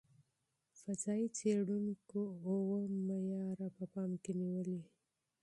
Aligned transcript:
فضايي 0.79 1.27
څېړونکو 1.37 2.21
اوه 2.51 2.79
معیارونه 3.07 3.67
په 3.75 3.83
پام 3.93 4.11
کې 4.23 4.31
نیولي. 4.39 4.79